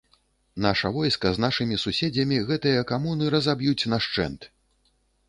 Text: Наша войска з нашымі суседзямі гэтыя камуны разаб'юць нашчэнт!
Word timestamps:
Наша 0.65 0.89
войска 0.95 1.31
з 1.35 1.43
нашымі 1.43 1.77
суседзямі 1.83 2.39
гэтыя 2.47 2.87
камуны 2.93 3.29
разаб'юць 3.35 3.89
нашчэнт! 3.95 4.49